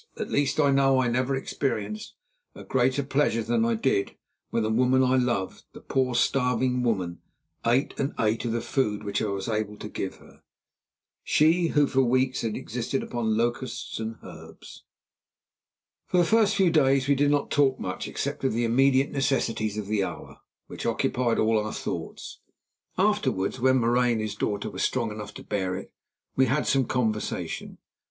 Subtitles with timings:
[0.17, 2.15] At least, I know I never experienced
[2.55, 4.15] a greater pleasure than I did,
[4.49, 7.19] when the woman I loved, the poor, starving woman,
[7.67, 12.01] ate and ate of the food which I was able to give her—she who for
[12.03, 14.85] weeks had existed upon locusts and herbs.
[16.07, 19.77] For the first few days we did not talk much except of the immediate necessities
[19.77, 22.39] of the hour, which occupied all our thoughts.
[22.97, 25.93] Afterwards, when Marais and his daughter were strong enough to bear it,
[26.35, 27.77] we had some conversation.